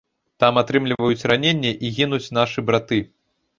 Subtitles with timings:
[0.43, 3.03] Там атрымліваюць раненні і гінуць нашы браты.